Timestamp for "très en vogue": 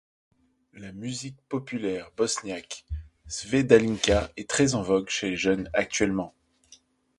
4.49-5.09